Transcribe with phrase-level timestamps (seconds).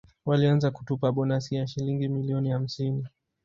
[0.25, 3.05] Walianza kutupa bonasi ya Shilingi milioni hamsini